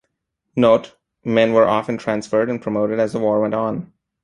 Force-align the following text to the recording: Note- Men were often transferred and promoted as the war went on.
Note- 0.55 0.95
Men 1.23 1.53
were 1.53 1.67
often 1.67 1.95
transferred 1.99 2.49
and 2.49 2.59
promoted 2.59 2.97
as 2.97 3.13
the 3.13 3.19
war 3.19 3.39
went 3.39 3.53
on. 3.53 3.93